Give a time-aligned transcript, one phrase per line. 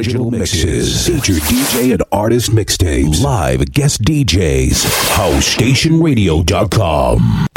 [0.00, 1.06] original mixes.
[1.06, 3.22] Feature DJ and artist mixtapes.
[3.22, 4.86] Live guest DJs.
[5.14, 7.49] HouseStationRadio.com.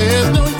[0.00, 0.59] There's no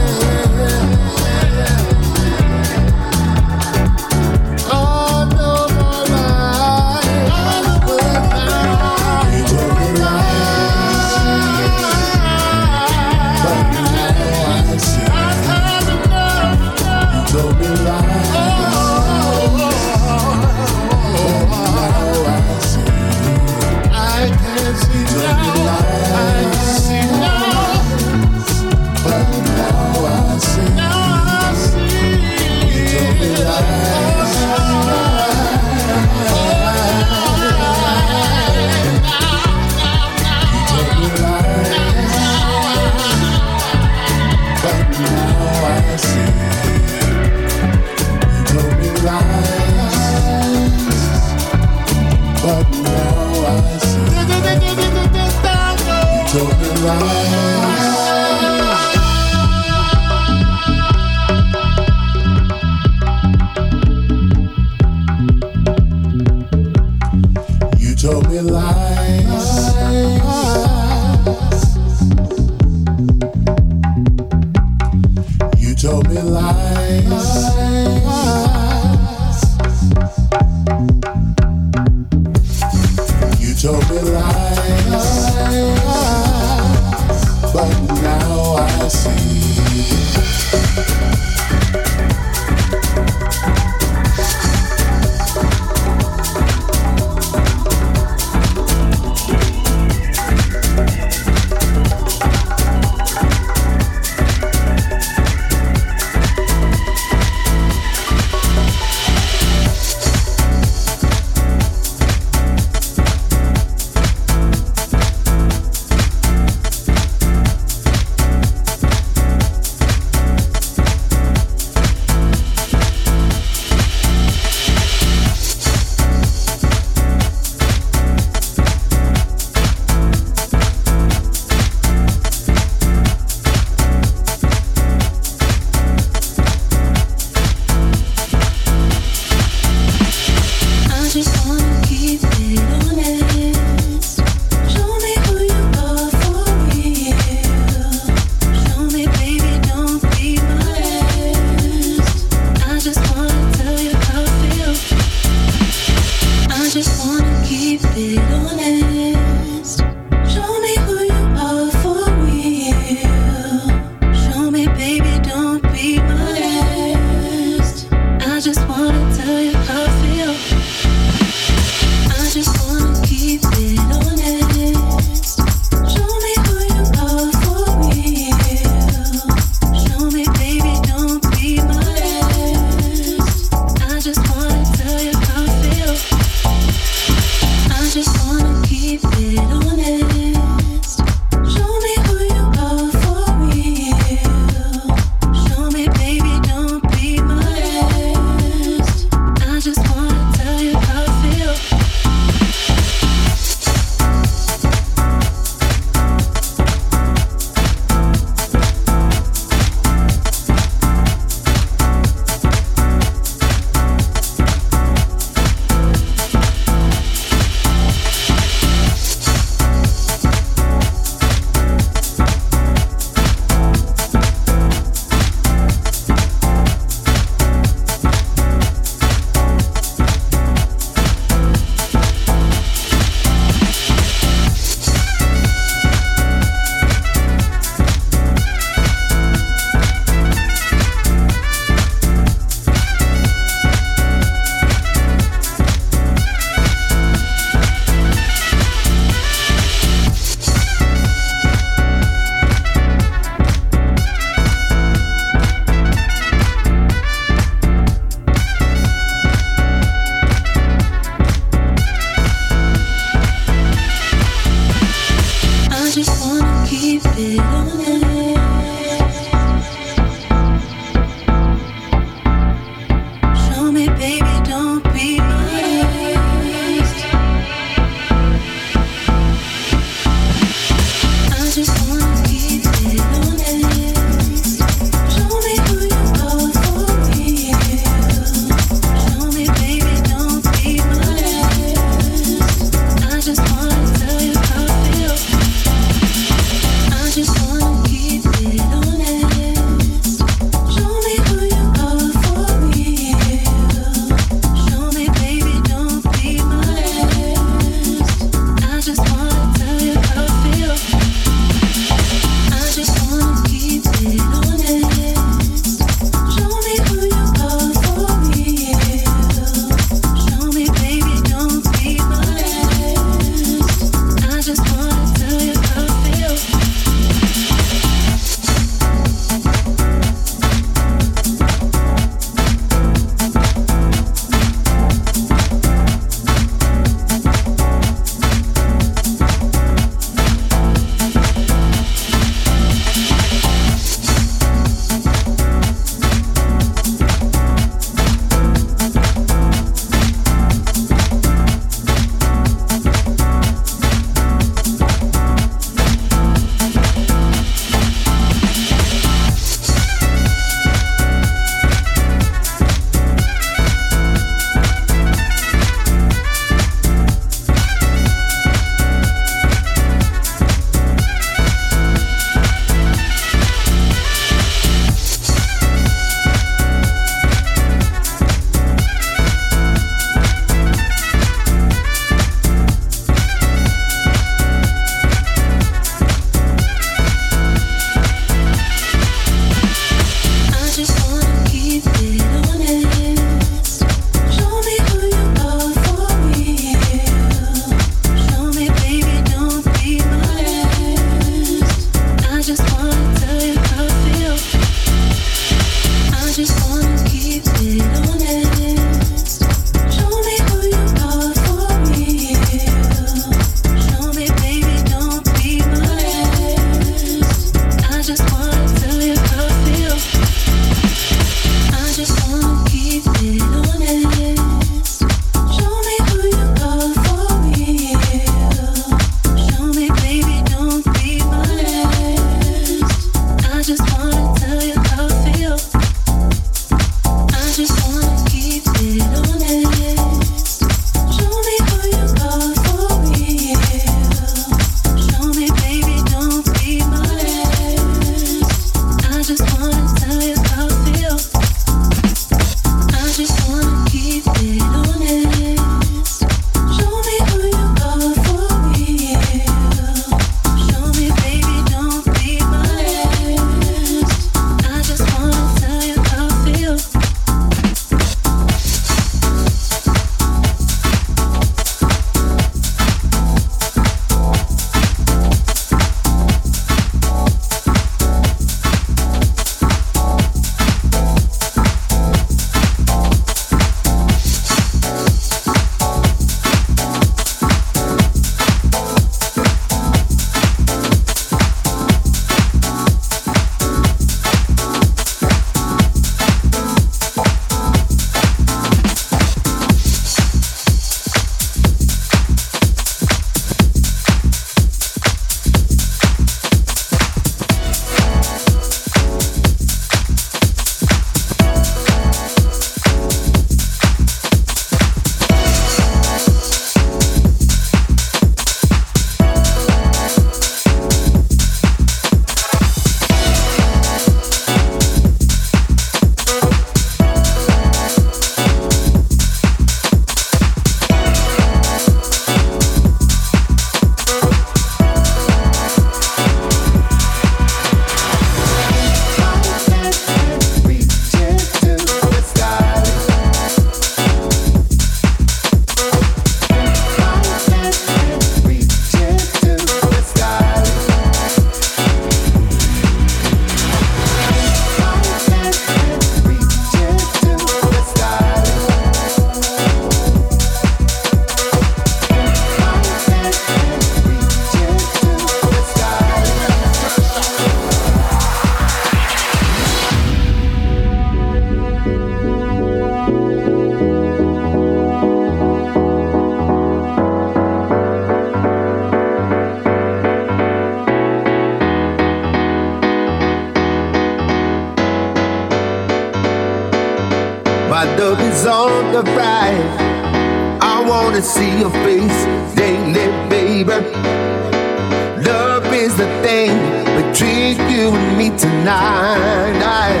[598.90, 600.00] Night,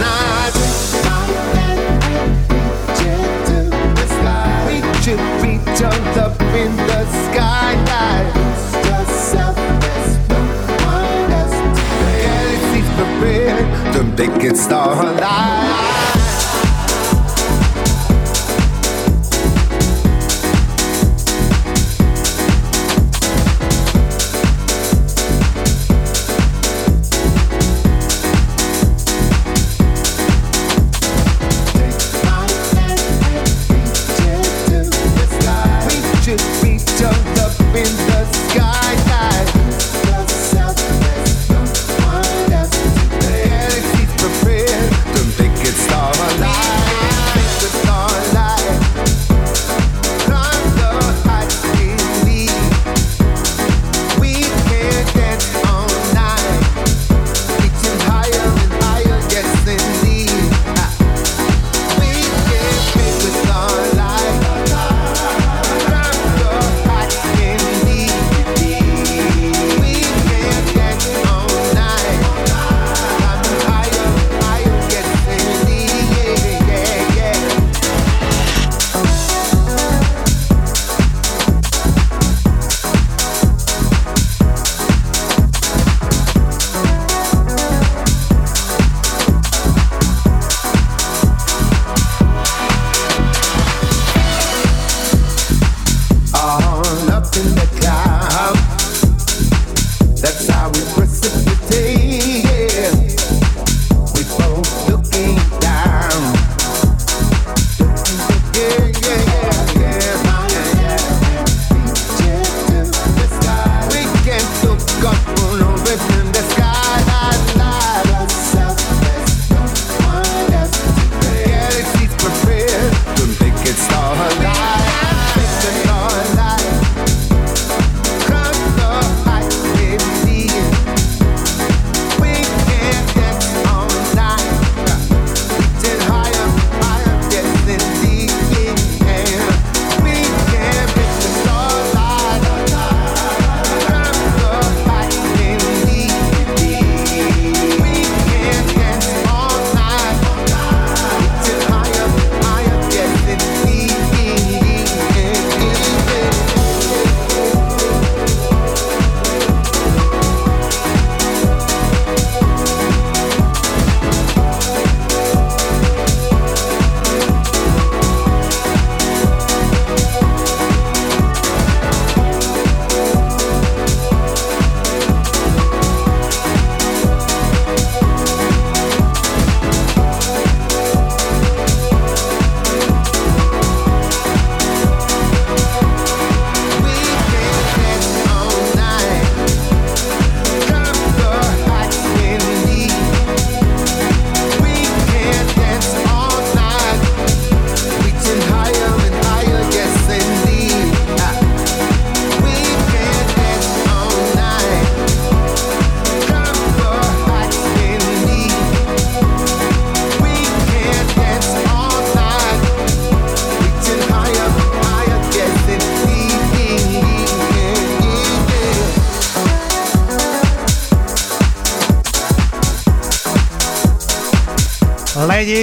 [0.00, 0.54] night.
[4.66, 5.82] Reach it, reach
[6.18, 7.74] up in the sky.
[12.22, 15.93] Galaxies prepared to make it starlight.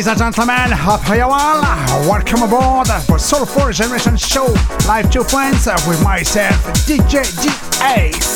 [0.02, 1.28] Ladies and gentlemen, hope you.
[2.10, 4.48] Welcome aboard for Soul 4 Generation Show,
[4.88, 6.56] live two friends with myself,
[6.88, 7.50] DJ D
[8.02, 8.31] Ace.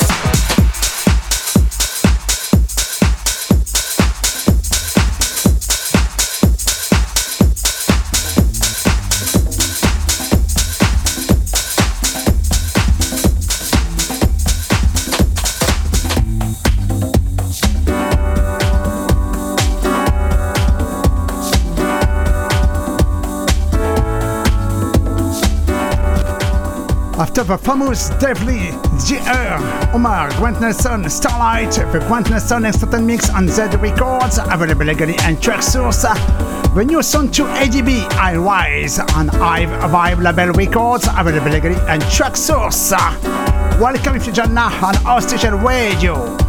[27.48, 28.72] The famous Deadly
[29.06, 35.14] GR, Omar, Grant Nelson, Starlight, the Grant Nelson Extended Mix on Z Records, available legally
[35.22, 36.02] and Traxsource.
[36.74, 42.02] The new song to ADB, I Rise, on Hive Vibe Label Records, available legally and
[42.04, 42.92] Traxsource.
[43.80, 46.45] Welcome if you join now on our station radio.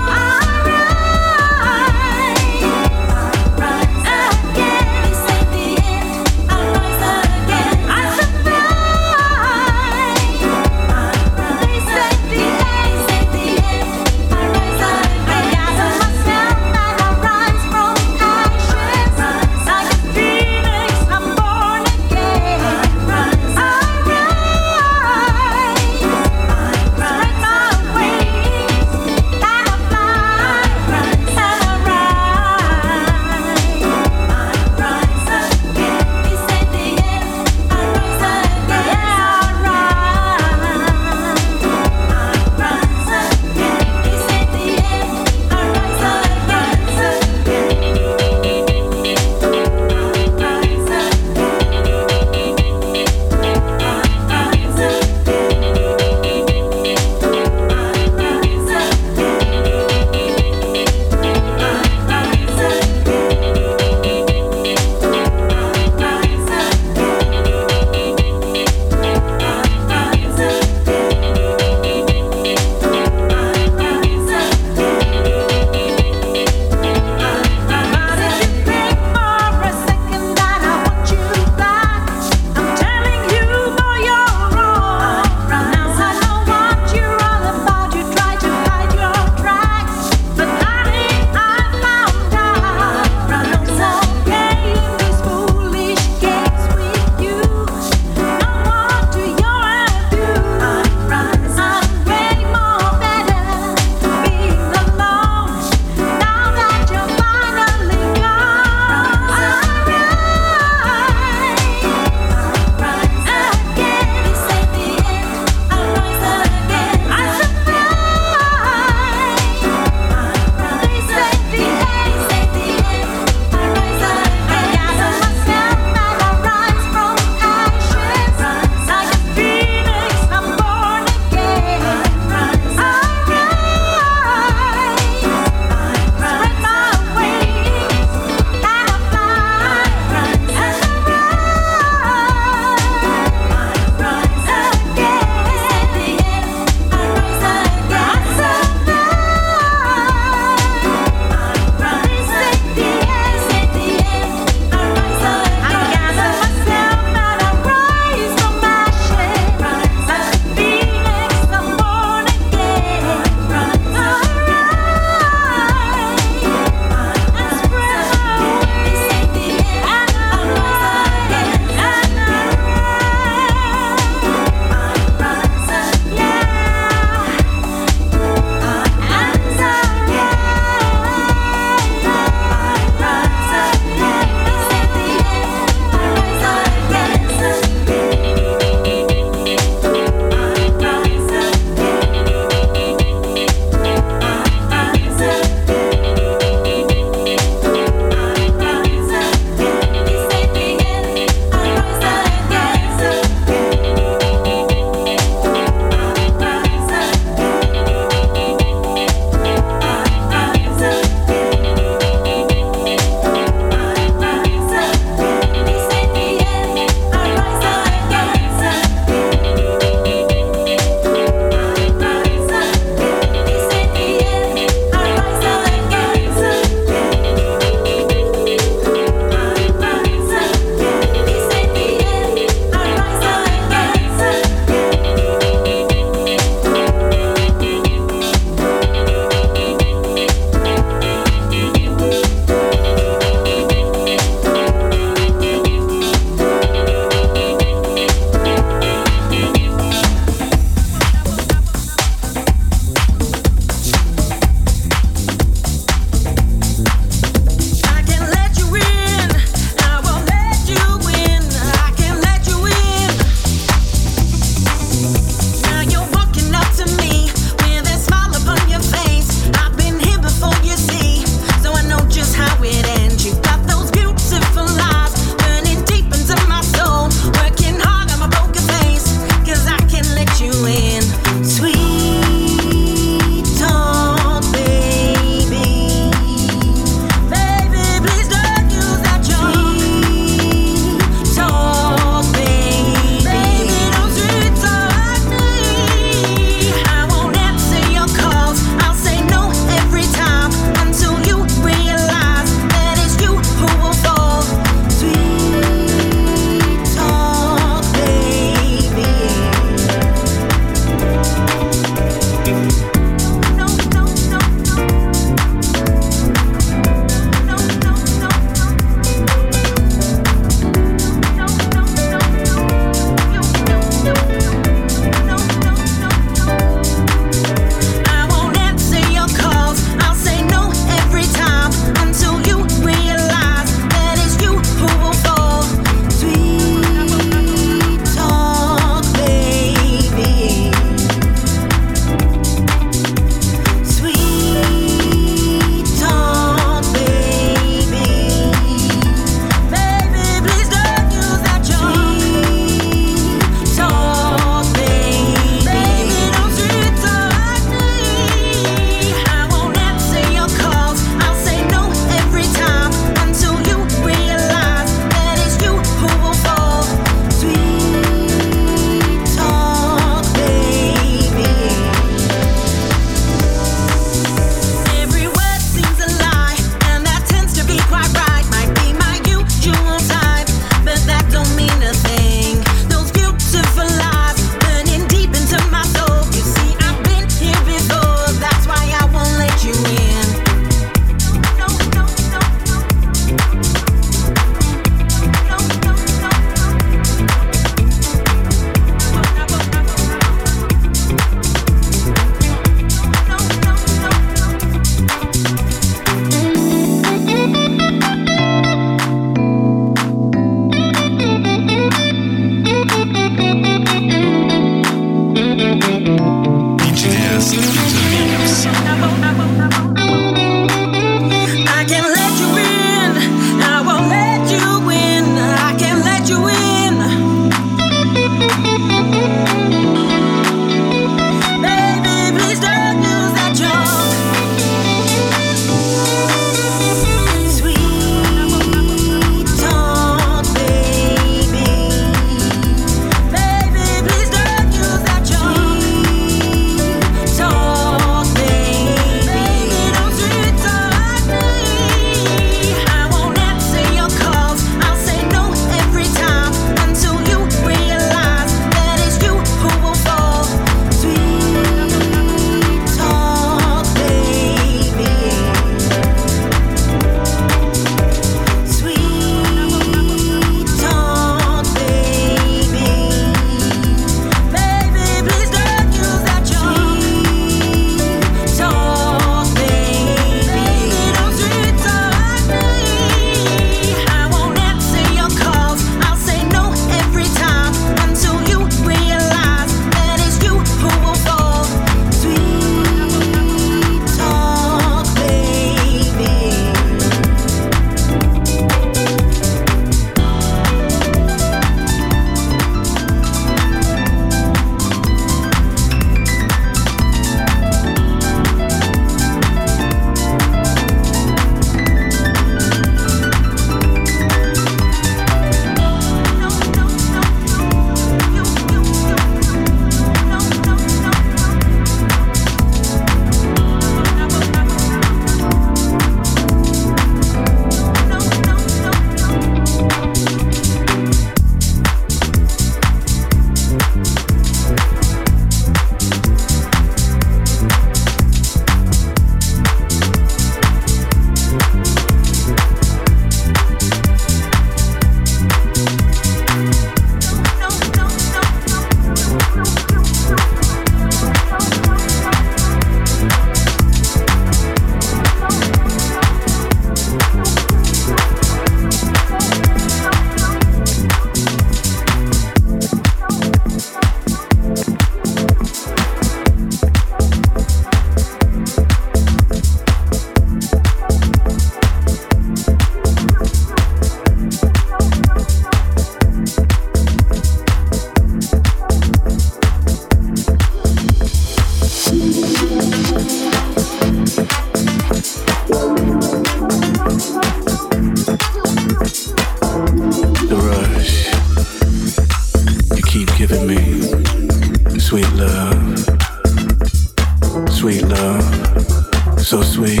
[599.38, 600.00] so sweet.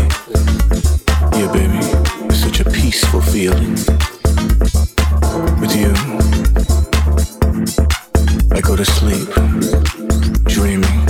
[1.34, 1.78] Yeah, baby,
[2.26, 3.74] it's such a peaceful feeling.
[5.60, 5.92] With you,
[8.52, 9.28] I go to sleep,
[10.44, 11.01] dreaming.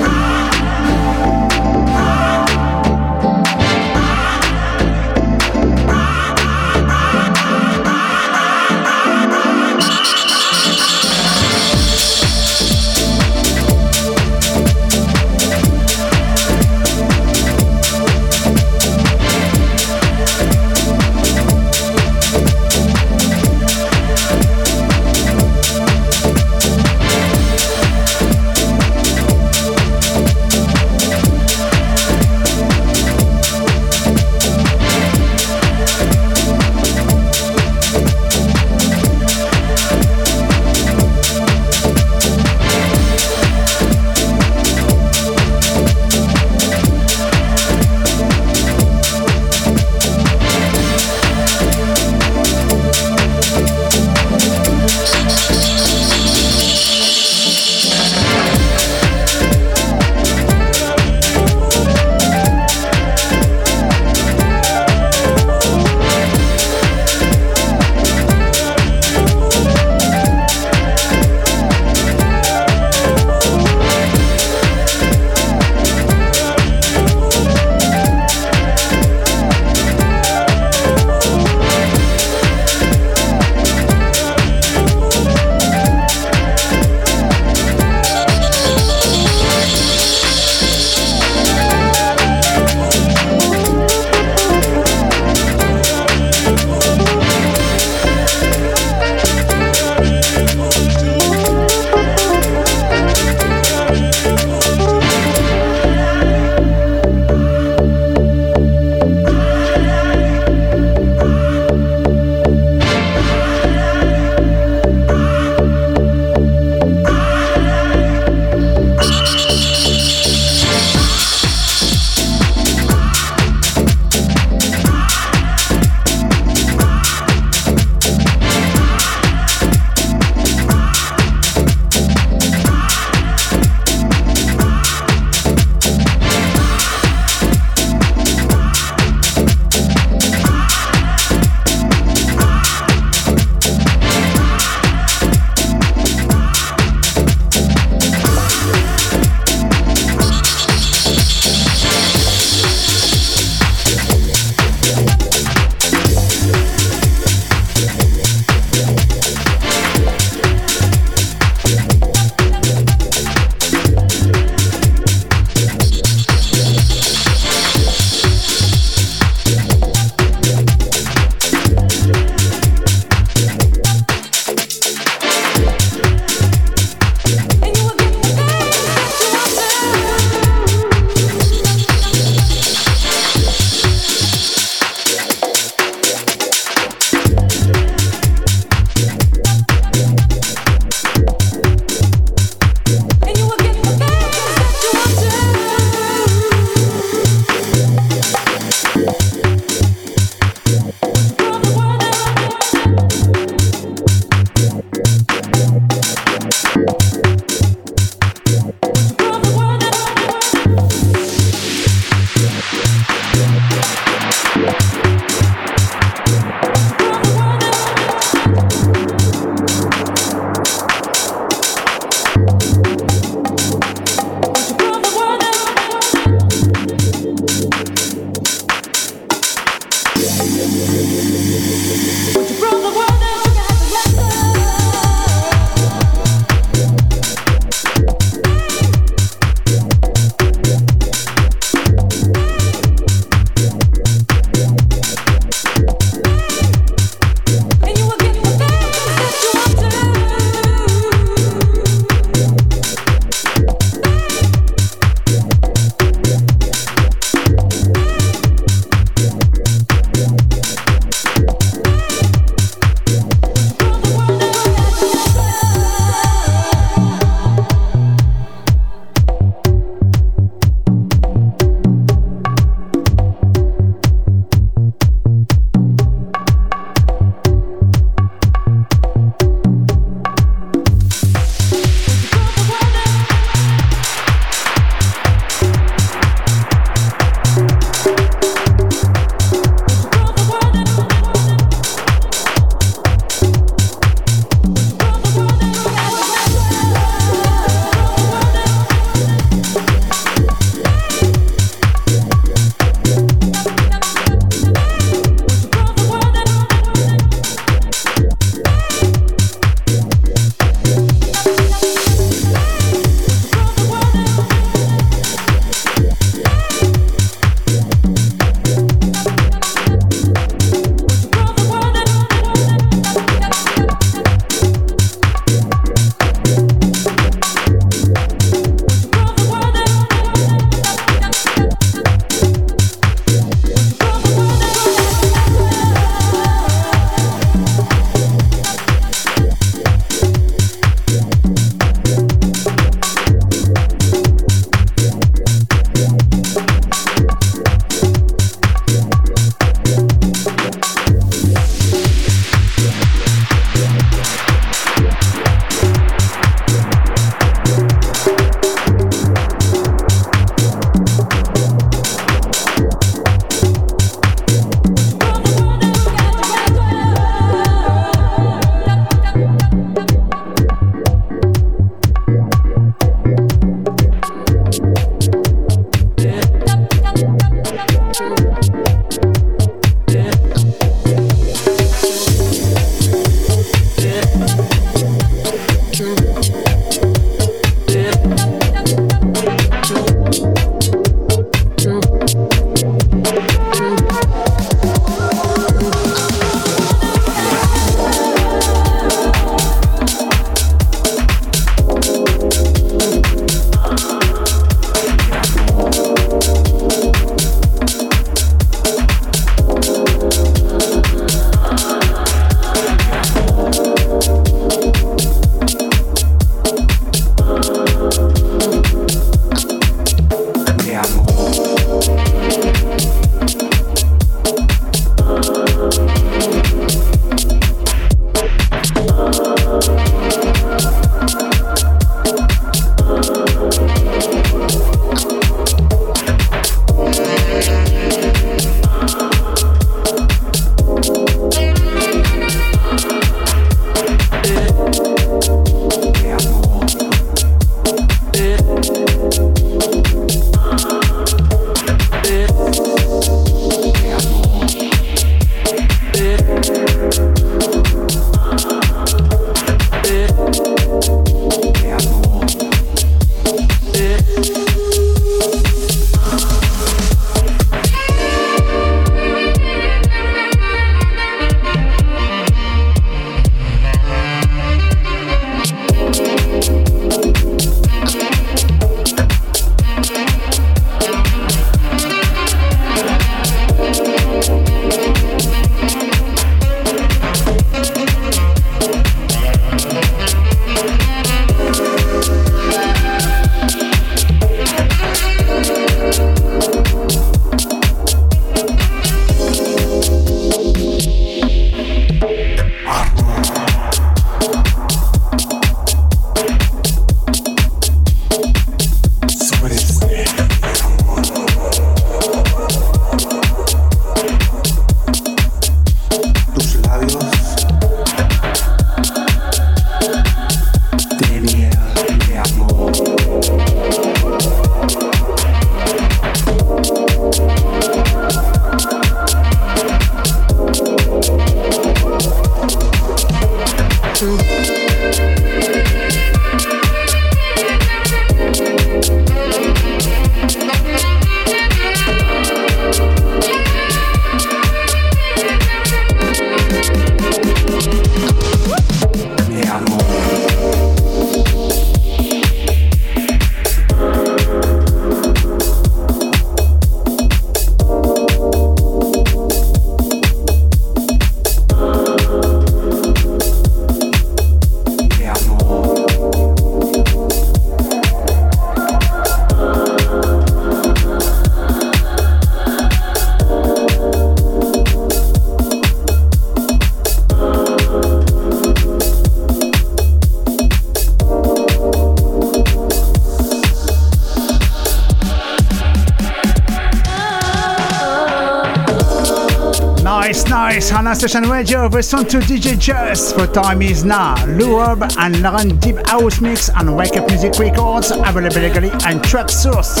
[591.12, 591.86] Nice on our station radio.
[591.88, 594.34] Listen to DJ Just for Time Is Now.
[594.46, 598.10] Lou Rob and Lauren Deep House Mix and Wake Up Music Records.
[598.10, 600.00] Available legally and Traxsource.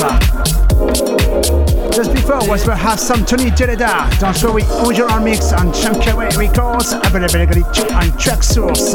[1.92, 4.18] Just before was perhaps some Tony Geleda.
[4.18, 6.92] Don't show it original mix on Chamkaway Records.
[6.92, 8.94] Available legally on Traxsource.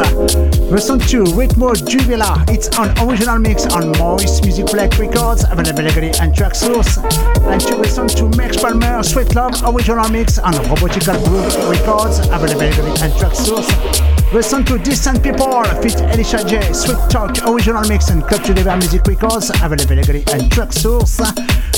[0.71, 2.49] Listen to Ritmo Juvila.
[2.49, 5.43] It's on original mix on Moist Music Black Records.
[5.43, 6.97] Available legally and Traxsource.
[7.45, 12.06] And to listen to Max Palmer Sweet Love original mix on Robotical Groove Records.
[12.07, 13.67] Available legally and Traxsource.
[14.31, 16.71] Listen to Distant People feat Elisha J.
[16.71, 19.49] Sweet Talk original mix on Club Deliver Music Records.
[19.61, 21.19] Available legally Traxsource.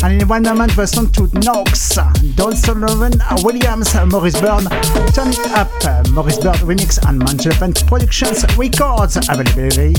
[0.03, 1.95] And in one moment, listen to Nox,
[2.35, 3.13] Don Sullivan,
[3.43, 4.65] Williams, Maurice Byrne,
[5.13, 5.69] Turn It Up,
[6.11, 9.17] Maurice Byrne remix on Mangelfent Productions Records.
[9.17, 9.95] Available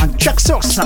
[0.00, 0.78] on Traxsource.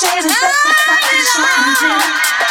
[0.00, 2.49] say that that's the fucking something.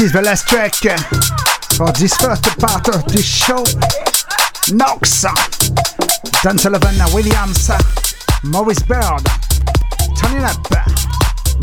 [0.00, 0.96] This is the last track uh,
[1.76, 3.60] for this first part of the show.
[4.72, 5.36] Nox, uh,
[6.40, 7.68] Dan Sullivan uh, Williams,
[8.42, 9.20] Maurice Bird,
[10.16, 10.56] Turning Up,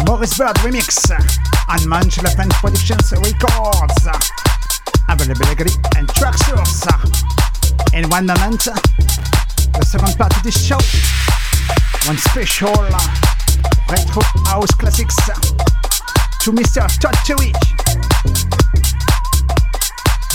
[0.05, 4.05] Maurice Bird Remix, and Munch Elephant Productions Records.
[5.09, 5.49] Available
[5.97, 6.85] and Traxsource.
[7.97, 10.77] In one moment, the second part of this show,
[12.05, 12.85] one special
[13.89, 15.17] retro house classics
[16.45, 16.85] to Mr.
[17.01, 17.76] Todd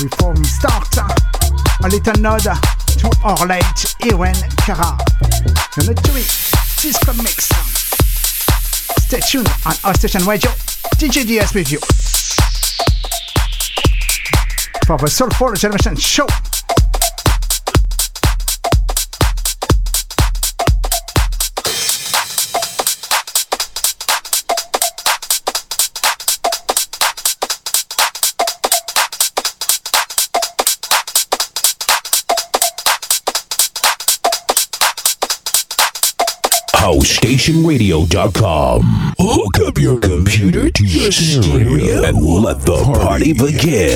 [0.02, 1.06] Reform starter,
[1.84, 4.98] a little nod to our late Ewen Cara.
[5.76, 6.24] You're not doing
[6.80, 7.48] Disco Mix.
[9.06, 10.50] Stay tuned on our station radio,
[10.96, 11.78] DJ DS with you.
[14.86, 16.26] For the Soulful Generation Show.
[36.82, 38.82] HouseStationRadio.com.
[39.20, 43.92] Hook up your computer to your stereo and let the party begin.